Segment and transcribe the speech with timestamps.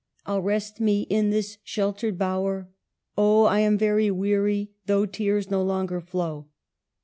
[0.25, 2.69] "I'll rest me in this sheltered bower.""
[3.19, 6.47] Oh, I am very weary, though tears no longer flow."